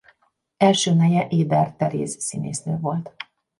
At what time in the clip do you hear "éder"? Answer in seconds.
1.29-1.75